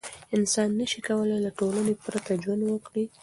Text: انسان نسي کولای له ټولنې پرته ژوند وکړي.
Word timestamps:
انسان 0.37 0.67
نسي 0.79 0.99
کولای 1.07 1.39
له 1.45 1.51
ټولنې 1.59 1.93
پرته 2.03 2.31
ژوند 2.43 2.61
وکړي. 2.65 3.05